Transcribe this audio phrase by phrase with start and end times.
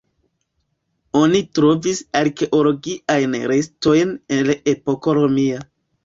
[1.17, 5.61] Oni trovis arkeologiajn restojn el epoko romia.